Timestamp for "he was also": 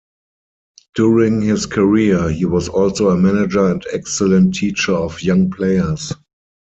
2.31-3.09